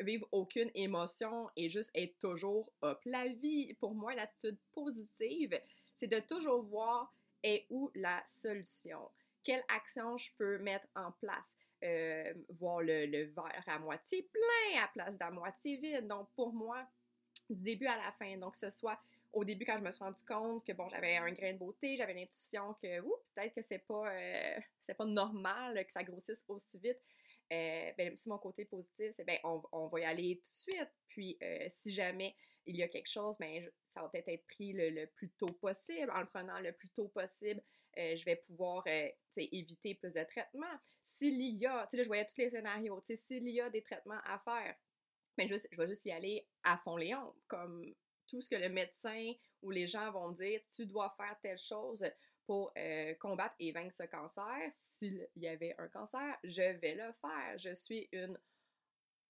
[0.00, 2.98] Vivre aucune émotion et juste être toujours up.
[3.04, 5.56] La vie, pour moi, l'attitude positive,
[5.98, 9.10] c'est de toujours voir est où la solution.
[9.42, 11.56] Quelle action je peux mettre en place?
[11.84, 16.06] Euh, voir le, verre à moitié plein à place d'à moitié vide.
[16.06, 16.84] Donc, pour moi,
[17.50, 18.98] du début à la fin, donc ce soit
[19.32, 21.96] au début quand je me suis rendu compte que bon j'avais un grain de beauté,
[21.96, 26.78] j'avais l'intuition que peut-être que c'est pas euh, c'est pas normal que ça grossisse aussi
[26.78, 26.98] vite.
[27.52, 30.56] Euh, ben, si mon côté positif, c'est ben on, on, va y aller tout de
[30.56, 30.92] suite.
[31.08, 31.38] Puis
[31.82, 32.34] si jamais
[32.68, 36.10] il y a quelque chose, ben ça va peut-être être pris le, plus tôt possible.
[36.10, 37.62] En le prenant le plus tôt possible,
[37.96, 40.66] euh, je vais pouvoir euh, éviter plus de traitements.
[41.02, 44.38] S'il y a, tu je voyais tous les scénarios, s'il y a des traitements à
[44.38, 44.76] faire,
[45.36, 47.94] ben, je, je vais juste y aller à fond léon, comme
[48.26, 52.04] tout ce que le médecin ou les gens vont dire, tu dois faire telle chose
[52.46, 54.56] pour euh, combattre et vaincre ce cancer.
[54.98, 57.58] S'il y avait un cancer, je vais le faire.
[57.58, 58.38] Je suis une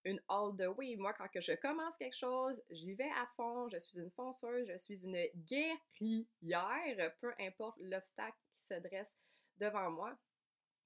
[0.09, 0.97] une all the way.
[0.97, 4.79] Moi, quand je commence quelque chose, j'y vais à fond, je suis une fonceuse, je
[4.79, 9.15] suis une guerrière, peu importe l'obstacle qui se dresse
[9.57, 10.17] devant moi.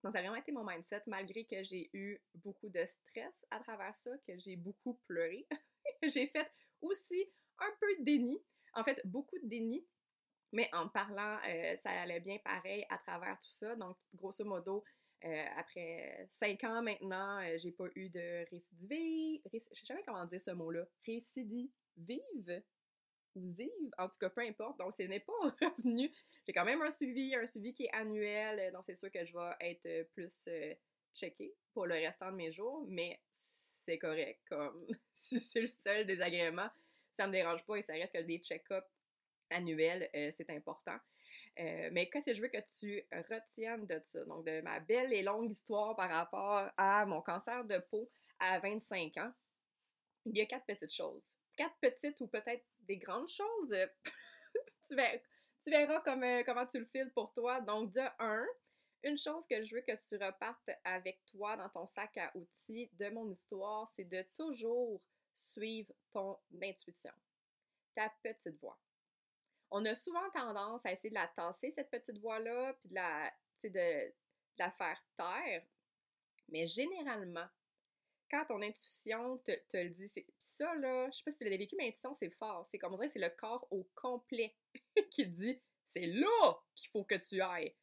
[0.02, 3.60] Donc, ça a vraiment été mon mindset, malgré que j'ai eu beaucoup de stress à
[3.60, 5.46] travers ça, que j'ai beaucoup pleuré.
[6.02, 8.42] j'ai fait aussi un peu de déni,
[8.74, 9.86] en fait, beaucoup de déni,
[10.52, 13.76] mais en parlant, euh, ça allait bien pareil à travers tout ça.
[13.76, 14.84] Donc, grosso modo,
[15.24, 19.40] euh, après cinq ans maintenant, euh, j'ai pas eu de récidive.
[19.52, 20.84] je sais jamais comment dire ce mot-là.
[21.06, 21.70] Récidive
[23.34, 24.78] ou zive, en tout cas, peu importe.
[24.78, 25.32] Donc, ce n'est pas
[25.78, 26.10] revenu.
[26.46, 29.24] J'ai quand même un suivi, un suivi qui est annuel, euh, donc c'est sûr que
[29.24, 30.48] je vais être plus
[31.14, 34.40] checké pour le restant de mes jours, mais c'est correct.
[34.48, 36.68] Comme si c'est le seul désagrément,
[37.16, 38.86] ça me dérange pas et ça reste que des check-ups
[39.50, 40.98] annuels, c'est important.
[41.58, 44.24] Euh, mais qu'est-ce que je veux que tu retiennes de ça?
[44.24, 48.58] Donc, de ma belle et longue histoire par rapport à mon cancer de peau à
[48.58, 49.32] 25 ans,
[50.24, 51.36] il y a quatre petites choses.
[51.56, 53.76] Quatre petites ou peut-être des grandes choses?
[54.88, 54.94] tu,
[55.70, 57.60] verras, euh, comment tu le files pour toi.
[57.60, 58.46] Donc, de un,
[59.02, 62.90] une chose que je veux que tu repartes avec toi dans ton sac à outils
[62.94, 65.02] de mon histoire, c'est de toujours
[65.34, 67.12] suivre ton intuition,
[67.94, 68.78] ta petite voix
[69.72, 73.32] on a souvent tendance à essayer de la tasser, cette petite voix-là, puis de la,
[73.64, 74.12] de,
[74.58, 75.64] la faire taire.
[76.48, 77.46] Mais généralement,
[78.30, 81.56] quand ton intuition te, le dit, c'est ça là, je sais pas si tu l'as
[81.56, 82.66] vécu, mais l'intuition c'est fort.
[82.70, 84.54] C'est comme on dirait c'est le corps au complet
[85.10, 87.74] qui dit c'est là qu'il faut que tu ailles.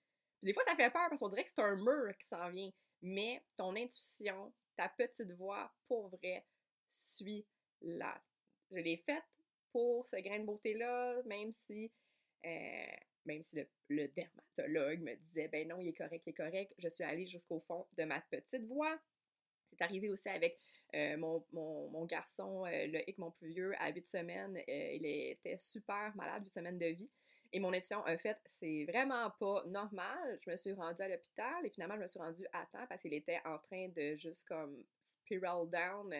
[0.43, 2.71] des fois, ça fait peur parce qu'on dirait que c'est un mur qui s'en vient.
[3.02, 6.45] Mais ton intuition, ta petite voix, pour vrai,
[6.89, 8.21] suis-la.
[8.71, 9.23] Je l'ai faite
[9.72, 11.92] pour ce grain de beauté-là, même si,
[12.46, 12.92] euh,
[13.26, 16.90] même si le, dermatologue me disait, ben non, il est correct, il est correct, je
[16.90, 19.00] suis allée jusqu'au fond de ma petite voix.
[19.72, 20.58] C'est arrivé aussi avec
[20.96, 24.62] euh, mon, mon, garçon, euh, le hic, mon plus vieux, à 8 semaines.
[24.68, 27.10] il était super malade, 8 semaines de vie.
[27.52, 30.40] Et mon intuition a fait, c'est vraiment pas normal.
[30.46, 33.02] Je me suis rendue à l'hôpital et finalement, je me suis rendue à temps parce
[33.02, 36.14] qu'il était en train de juste comme spiral down.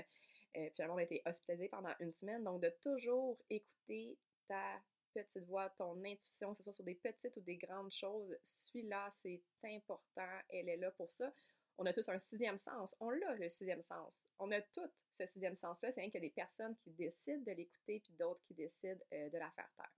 [0.58, 2.44] Euh, finalement, on a été hospitalisé pendant une semaine.
[2.44, 4.82] Donc, de toujours écouter ta
[5.14, 9.10] petite voix, ton intuition, que ce soit sur des petites ou des grandes choses, suis-là,
[9.14, 10.40] c'est important.
[10.50, 11.32] Elle est là pour ça.
[11.78, 12.96] On a tous un sixième sens.
[13.00, 14.24] On l'a, le sixième sens.
[14.38, 15.92] On a tout ce sixième sens-là.
[15.92, 19.02] C'est rien qu'il y a des personnes qui décident de l'écouter puis d'autres qui décident
[19.14, 19.92] euh, de la faire taire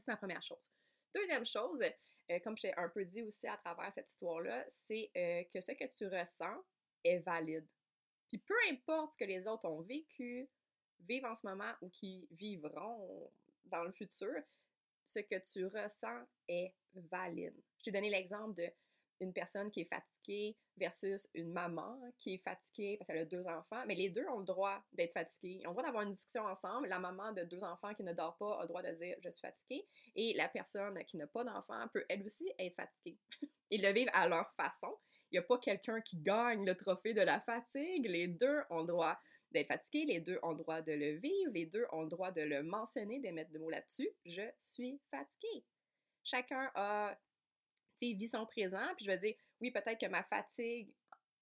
[0.00, 0.70] c'est ma première chose.
[1.14, 1.82] Deuxième chose,
[2.30, 5.72] euh, comme j'ai un peu dit aussi à travers cette histoire-là, c'est euh, que ce
[5.72, 6.62] que tu ressens
[7.04, 7.66] est valide.
[8.38, 10.48] Peu importe ce que les autres ont vécu,
[11.00, 13.30] vivent en ce moment ou qui vivront
[13.64, 14.34] dans le futur,
[15.06, 17.54] ce que tu ressens est valide.
[17.78, 18.70] Je t'ai donné l'exemple de
[19.22, 23.46] une personne qui est fatiguée versus une maman qui est fatiguée parce qu'elle a deux
[23.46, 25.60] enfants, mais les deux ont le droit d'être fatigués.
[25.60, 26.88] Ils ont le droit d'avoir une discussion ensemble.
[26.88, 29.30] La maman de deux enfants qui ne dort pas a le droit de dire je
[29.30, 33.18] suis fatiguée et la personne qui n'a pas d'enfant peut elle aussi être fatiguée.
[33.70, 34.92] Ils le vivent à leur façon.
[35.32, 38.06] Il n'y a pas quelqu'un qui gagne le trophée de la fatigue.
[38.06, 39.18] Les deux ont droit
[39.50, 42.62] d'être fatigués, les deux ont droit de le vivre, les deux ont droit de le
[42.62, 44.08] mentionner, de mettre des mots là-dessus.
[44.24, 45.64] Je suis fatiguée.
[46.24, 47.16] Chacun a
[48.10, 48.86] vit son présent.
[48.96, 50.92] Puis je vais dire, oui, peut-être que ma fatigue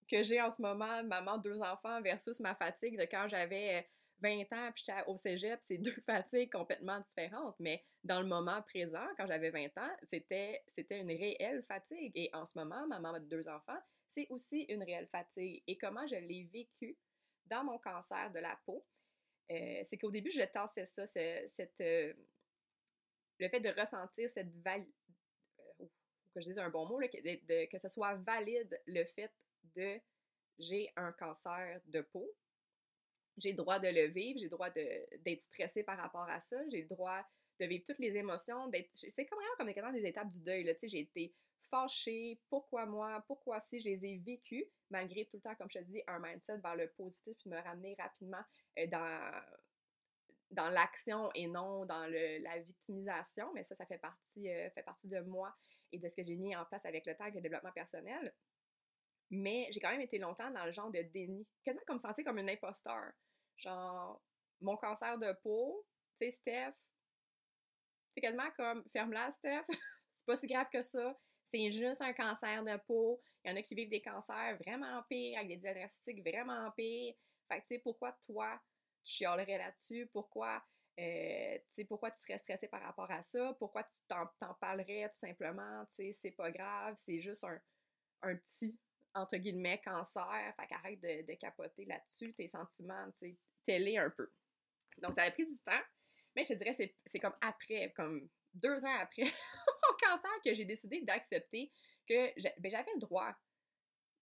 [0.09, 3.88] que j'ai en ce moment, maman, deux enfants, versus ma fatigue de quand j'avais
[4.20, 7.56] 20 euh, ans puis j'étais au cégep, c'est deux fatigues complètement différentes.
[7.59, 12.12] Mais dans le moment présent, quand j'avais 20 ans, c'était, une réelle fatigue.
[12.14, 13.78] Et en ce moment, maman de deux enfants,
[14.09, 15.62] c'est aussi une réelle fatigue.
[15.66, 16.96] Et comment je l'ai vécu
[17.46, 18.85] dans mon cancer de la peau,
[19.50, 22.14] euh, c'est qu'au début, je tassais ça, cette, euh,
[23.38, 24.87] le fait de ressentir cette, val
[26.33, 29.33] que je dise un bon mot, que, que ce soit valide le fait
[29.74, 30.00] de
[30.61, 32.30] j'ai un cancer de peau,
[33.37, 36.57] j'ai le droit de le vivre, j'ai le droit d'être stressé par rapport à ça,
[36.71, 37.23] j'ai le droit
[37.59, 38.71] de vivre toutes les émotions.
[38.95, 41.35] C'est comme vraiment comme des étapes du deuil, là, j'ai été
[41.71, 45.79] fâchée, pourquoi moi, pourquoi si, je les ai vécues, malgré tout le temps, comme je
[45.79, 48.43] te dis, un mindset vers le positif, puis me ramener rapidement
[48.79, 49.43] euh, dans,
[50.51, 54.83] dans l'action et non dans le, la victimisation, mais ça, ça fait partie, euh, fait
[54.83, 55.55] partie de moi
[55.93, 58.33] et de ce que j'ai mis en place avec le temps, avec le développement personnel.
[59.31, 62.38] Mais j'ai quand même été longtemps dans le genre de déni, quasiment comme sentir comme
[62.38, 63.12] une imposteur.
[63.57, 64.21] Genre,
[64.61, 65.87] mon cancer de peau,
[66.19, 66.75] tu sais, Steph,
[68.14, 69.64] c'est quasiment comme, ferme-la, Steph,
[70.14, 71.16] c'est pas si grave que ça,
[71.47, 73.23] c'est juste un cancer de peau.
[73.45, 77.14] Il y en a qui vivent des cancers vraiment pires, avec des diagnostics vraiment pires.
[77.49, 78.61] Fait que, tu sais, pourquoi toi,
[79.05, 80.09] tu chialerais là-dessus?
[80.12, 80.62] Pourquoi
[81.01, 83.55] euh, pourquoi tu serais stressé par rapport à ça?
[83.59, 85.85] Pourquoi tu t'en parlerais tout simplement?
[85.88, 87.59] C'est pas grave, c'est juste un,
[88.23, 88.79] un, petit,
[89.14, 90.55] entre guillemets, cancer.
[90.57, 93.09] Fait qu'arrête de, de, capoter là-dessus, tes sentiments,
[93.66, 94.31] t'es un peu.
[94.99, 95.83] Donc, ça a pris du temps,
[96.35, 100.64] mais je te dirais, c'est comme après, comme deux ans après mon cancer, que j'ai
[100.64, 101.73] décidé d'accepter
[102.09, 103.33] que ben, j'avais le droit.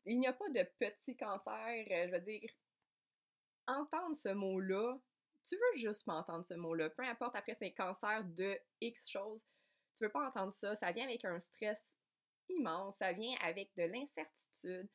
[0.04, 2.50] Il n'y a pas de petit cancer, euh, je veux dire,
[3.66, 4.98] entendre ce mot-là,
[5.46, 6.90] tu veux juste m'entendre ce mot-là.
[6.90, 9.46] Peu importe après c'est un cancer de X choses,
[9.94, 10.74] tu veux pas entendre ça.
[10.76, 11.97] Ça vient avec un stress
[12.50, 14.88] immense, ça vient avec de l'incertitude,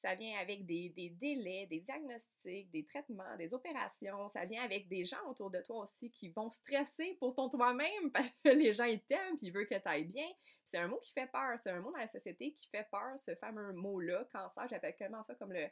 [0.00, 0.88] ça vient avec des,
[1.20, 5.82] délais, des diagnostics, des traitements, des opérations, ça vient avec des gens autour de toi
[5.82, 9.52] aussi qui vont stresser pour ton toi-même parce que les gens ils t'aiment puis ils
[9.52, 10.28] veulent que tu ailles bien.
[10.64, 13.18] C'est un mot qui fait peur, c'est un mot dans la société qui fait peur,
[13.18, 15.66] ce fameux mot-là, cancer, j'appelle comment ça comme le,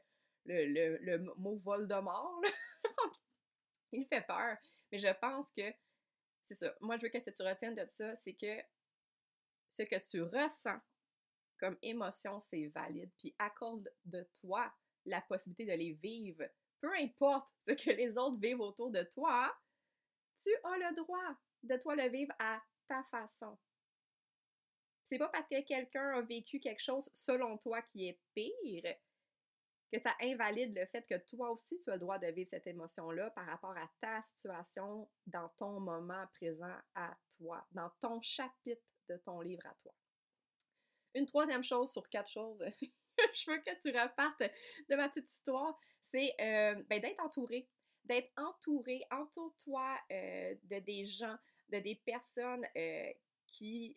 [0.44, 2.42] le, le, le mot Voldemort.
[3.92, 4.56] il fait peur.
[4.92, 5.72] Mais je pense que
[6.44, 6.74] c'est ça.
[6.80, 8.62] Moi, je veux que tu retiennes de ça, c'est que
[9.70, 10.78] ce que tu ressens
[11.58, 13.10] comme émotion, c'est valide.
[13.18, 14.72] Puis accorde de toi
[15.04, 16.44] la possibilité de les vivre.
[16.80, 19.54] Peu importe ce que les autres vivent autour de toi,
[20.40, 23.58] tu as le droit de toi le vivre à ta façon.
[25.04, 28.94] C'est pas parce que quelqu'un a vécu quelque chose selon toi qui est pire
[29.90, 32.66] que ça invalide le fait que toi aussi tu as le droit de vivre cette
[32.66, 38.82] émotion-là par rapport à ta situation dans ton moment présent à toi, dans ton chapitre
[39.08, 39.94] de ton livre à toi.
[41.14, 42.64] Une troisième chose sur quatre choses,
[43.34, 44.42] je veux que tu repartes
[44.88, 47.68] de ma petite histoire, c'est euh, ben, d'être entouré.
[48.04, 51.36] D'être entouré, entoure-toi euh, de des gens,
[51.68, 53.12] de des personnes euh,
[53.46, 53.96] qui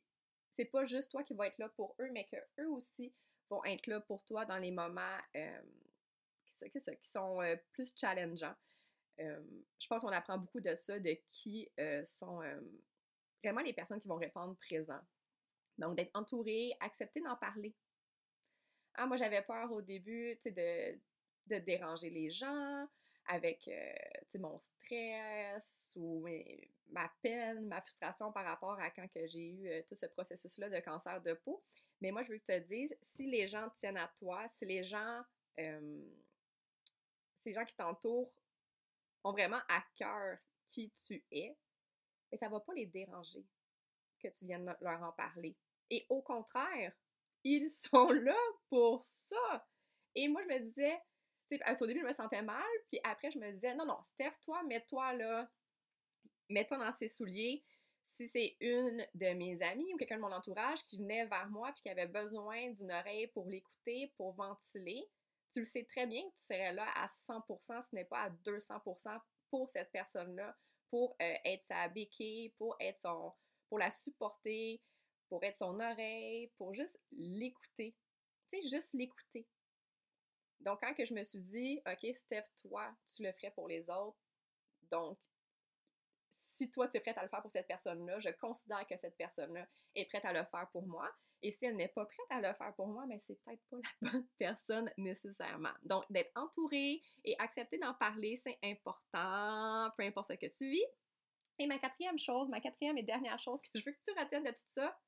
[0.53, 3.13] c'est pas juste toi qui vas être là pour eux, mais que eux aussi
[3.49, 7.39] vont être là pour toi dans les moments qui, sont
[7.71, 8.55] plus challengeants.
[9.17, 11.69] Je pense qu'on apprend beaucoup de ça, de qui
[12.03, 12.41] sont
[13.41, 14.99] vraiment les personnes qui vont répondre présent.
[15.77, 17.73] Donc, d'être entouré, accepter d'en parler.
[18.95, 20.99] Ah, moi, j'avais peur au début, de,
[21.47, 22.87] de déranger les gens,
[23.27, 26.27] avec euh, mon stress ou
[26.89, 30.79] ma peine, ma frustration par rapport à quand j'ai eu euh, tout ce processus-là de
[30.79, 31.63] cancer de peau.
[32.01, 34.65] Mais moi, je veux que tu te dises, si les gens tiennent à toi, si
[34.65, 35.21] les gens,
[37.37, 38.33] ces gens qui t'entourent
[39.23, 41.55] ont vraiment à cœur qui tu es,
[42.31, 43.45] et ça ne va pas les déranger
[44.21, 45.55] que tu viennes leur en parler.
[45.89, 46.93] Et au contraire,
[47.43, 48.37] ils sont là
[48.69, 49.67] pour ça.
[50.15, 50.99] Et moi, je me disais,
[51.81, 54.63] au début, je me sentais mal, puis après, je me disais, non, non, Steph, toi,
[54.63, 55.49] mets-toi là,
[56.49, 57.63] mets-toi dans ses souliers.
[58.03, 61.71] Si c'est une de mes amies ou quelqu'un de mon entourage qui venait vers moi
[61.71, 65.07] puis qui avait besoin d'une oreille pour l'écouter, pour ventiler,
[65.51, 68.29] tu le sais très bien que tu serais là à 100%, ce n'est pas à
[68.29, 70.55] 200% pour cette personne-là,
[70.89, 73.33] pour euh, être sa béquille, pour être son,
[73.71, 74.81] pour la supporter,
[75.29, 77.95] pour être son oreille, pour juste l'écouter.
[78.49, 79.47] Tu sais, juste l'écouter.
[80.59, 83.89] Donc, quand que je me suis dit, OK, Steph, toi, tu le ferais pour les
[83.89, 84.17] autres,
[84.91, 85.17] donc,
[86.57, 89.15] si toi, tu es prête à le faire pour cette personne-là, je considère que cette
[89.15, 91.09] personne-là est prête à le faire pour moi.
[91.41, 93.77] Et si elle n'est pas prête à le faire pour moi, mais c'est peut-être pas
[93.77, 95.71] la bonne personne nécessairement.
[95.83, 100.85] Donc, d'être entourée et accepter d'en parler, c'est important, peu importe ce que tu vis.
[101.61, 104.43] Et ma quatrième chose, ma quatrième et dernière chose que je veux que tu retiennes
[104.43, 104.99] de tout ça,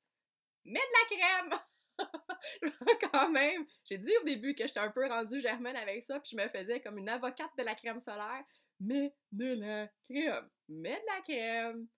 [0.64, 1.60] mets de la crème!
[3.12, 6.30] quand même, j'ai dit au début que j'étais un peu rendue germaine avec ça, puis
[6.30, 8.44] je me faisais comme une avocate de la crème solaire.
[8.78, 10.48] Mets de la crème!
[10.68, 11.88] Mets de la crème!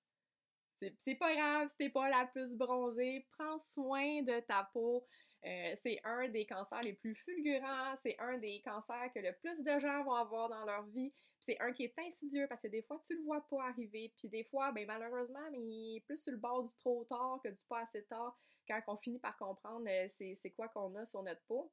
[0.79, 5.07] C'est pas grave si t'es pas la plus bronzée, prends soin de ta peau.
[5.45, 9.63] Euh, c'est un des cancers les plus fulgurants, c'est un des cancers que le plus
[9.63, 11.13] de gens vont avoir dans leur vie.
[11.47, 14.29] C'est un qui est insidieux parce que des fois tu le vois pas arriver, puis
[14.29, 17.83] des fois, ben malheureusement, mais plus sur le bord du trop tard que du pas
[17.83, 21.71] assez tard quand on finit par comprendre euh, c'est quoi qu'on a sur notre peau.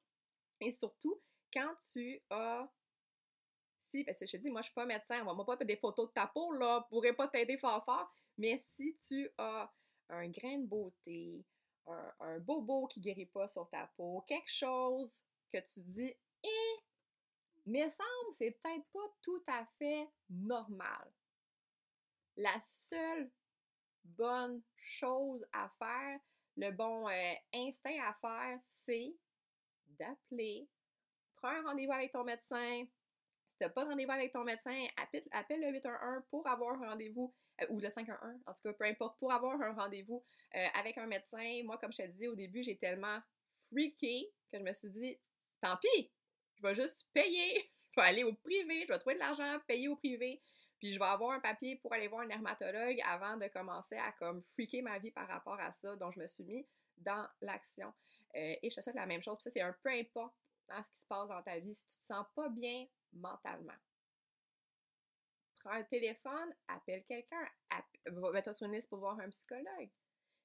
[0.62, 1.20] Et surtout,
[1.52, 2.72] quand tu as
[3.82, 5.66] si, parce que je te dis, moi, je suis pas médecin, on va pas faire
[5.66, 9.74] des photos de ta peau, là, pourrait pas t'aider fort fort, mais si tu as
[10.10, 11.44] un grain de beauté,
[11.88, 16.16] un, un bobo qui guérit pas sur ta peau, quelque chose que tu dis,
[17.66, 21.12] mais semble, c'est peut-être pas tout à fait normal.
[22.36, 23.32] La seule
[24.04, 26.20] bonne chose à faire,
[26.58, 29.16] le bon euh, instinct à faire, c'est
[29.88, 30.68] d'appeler,
[31.36, 32.86] prends un rendez-vous avec ton médecin.
[33.52, 34.88] Si tu n'as pas de rendez-vous avec ton médecin,
[35.32, 38.86] appelle, le 811 pour avoir un rendez-vous, euh, ou le 511, en tout cas, peu
[38.86, 40.24] importe, pour avoir un rendez-vous
[40.56, 41.62] euh, avec un médecin.
[41.64, 43.20] Moi, comme je te disais au début, j'ai tellement
[43.72, 45.20] freaké que je me suis dit,
[45.62, 46.12] tant pis,
[46.56, 49.88] je vais juste payer, je vais aller au privé, je vais trouver de l'argent, payer
[49.88, 50.42] au privé.
[50.80, 54.12] Puis je vais avoir un papier pour aller voir un dermatologue avant de commencer à
[54.14, 55.96] comme freaker ma vie par rapport à ça.
[55.96, 57.94] Donc je me suis mis dans l'action.
[58.36, 59.38] Euh, et je te souhaite la même chose.
[59.38, 60.36] Puis ça, c'est un peu importe
[60.70, 61.76] ce qui se passe dans ta vie.
[61.76, 63.74] Si tu te sens pas bien mentalement,
[65.64, 67.48] prends le téléphone, appelle quelqu'un,
[68.34, 69.90] mets-toi sur une liste pour voir un psychologue.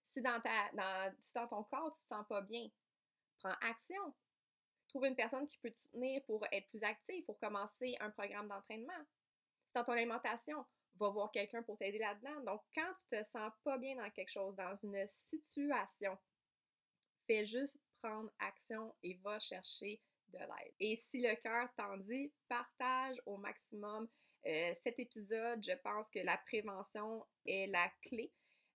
[0.05, 2.69] Si dans, ta, si dans ton corps, tu te sens pas bien,
[3.39, 4.15] prends action.
[4.89, 8.49] Trouve une personne qui peut te soutenir pour être plus active, pour commencer un programme
[8.49, 8.93] d'entraînement
[9.75, 10.65] dans ton alimentation,
[10.99, 12.41] va voir quelqu'un pour t'aider là-dedans.
[12.41, 16.19] Donc, quand tu te sens pas bien dans quelque chose, dans une situation,
[17.27, 20.75] fais juste prendre action et va chercher de l'aide.
[20.81, 24.09] Et si le cœur t'en dit, partage au maximum
[24.47, 25.63] euh, cet épisode.
[25.65, 28.33] Je pense que la prévention est la clé.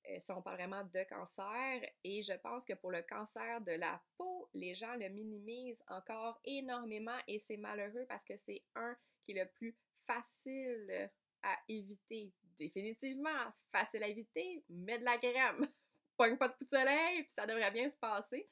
[0.09, 3.71] Euh, si on parle vraiment de cancer, et je pense que pour le cancer de
[3.73, 8.95] la peau, les gens le minimisent encore énormément et c'est malheureux parce que c'est un
[9.23, 9.75] qui est le plus
[10.05, 11.09] facile
[11.41, 12.33] à éviter.
[12.57, 15.67] Définitivement, facile à éviter, mets de la crème.
[16.17, 18.47] Pogne pas de coup de soleil, puis ça devrait bien se passer.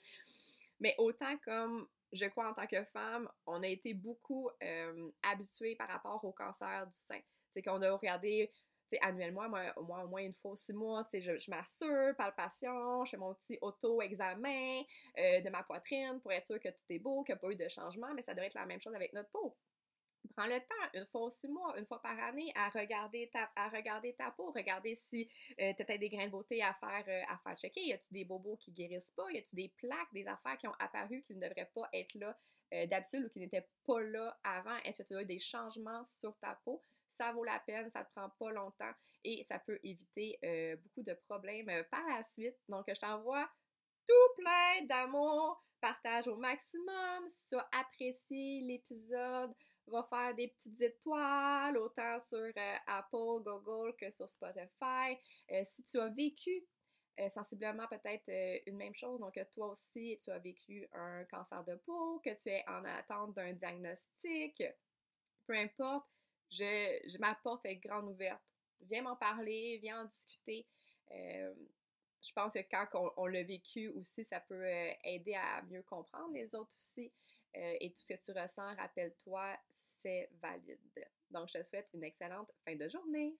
[0.79, 5.75] Mais autant comme je crois en tant que femme, on a été beaucoup euh, habitués
[5.75, 7.21] par rapport au cancer du sein.
[7.49, 8.51] C'est qu'on a regardé
[9.01, 13.33] annuellement, moi, au moins une fois six mois, je, je m'assure, palpation, je fais mon
[13.33, 14.81] petit auto-examen
[15.17, 17.51] euh, de ma poitrine pour être sûr que tout est beau, qu'il n'y a pas
[17.51, 19.55] eu de changement, mais ça devrait être la même chose avec notre peau
[20.35, 23.51] prends le temps, une fois au six mois, une fois par année, à regarder ta,
[23.55, 25.29] à regarder ta peau, regarder si
[25.59, 27.81] euh, tu as peut-être des grains de beauté à faire, euh, à faire checker.
[27.81, 29.29] Y a-tu des bobos qui guérissent pas?
[29.31, 32.37] Y a-tu des plaques, des affaires qui ont apparu qui ne devraient pas être là
[32.87, 34.77] d'habitude ou qui n'étaient pas là avant?
[34.85, 36.81] Est-ce que tu as eu des changements sur ta peau?
[37.11, 38.93] Ça vaut la peine, ça te prend pas longtemps
[39.23, 40.39] et ça peut éviter
[40.83, 42.55] beaucoup de problèmes par la suite.
[42.67, 43.49] Donc, je t'envoie
[44.07, 47.29] tout plein d'amour, partage au maximum.
[47.29, 49.53] Si tu as apprécié l'épisode,
[49.87, 55.17] va faire des petites étoiles, autant sur euh, Apple, Google que sur Spotify.
[55.51, 56.63] Euh, si tu as vécu
[57.19, 58.29] euh, sensiblement peut-être
[58.67, 62.33] une même chose, donc que toi aussi, tu as vécu un cancer de peau, que
[62.41, 64.63] tu es en attente d'un diagnostic,
[65.45, 66.07] peu importe,
[66.51, 68.41] je, je ma porte est grande ouverte.
[68.81, 70.65] Viens m'en parler, viens en discuter.
[71.09, 74.65] je pense que quand on, on l'a vécu aussi, ça peut
[75.03, 77.11] aider à mieux comprendre les autres aussi.
[77.53, 79.55] et tout ce que tu ressens, rappelle-toi,
[80.01, 80.79] c'est valide.
[81.29, 83.37] Donc, je te souhaite une excellente fin de journée.